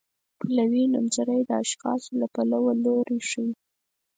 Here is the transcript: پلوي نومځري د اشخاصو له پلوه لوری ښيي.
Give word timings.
پلوي 0.39 0.83
نومځري 0.93 1.41
د 1.45 1.51
اشخاصو 1.63 2.11
له 2.21 2.27
پلوه 2.33 2.73
لوری 2.83 3.19
ښيي. 3.29 3.51